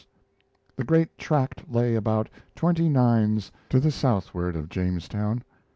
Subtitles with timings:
[0.77, 5.43] The great tract lay about twenty nines to the southward of Jamestown.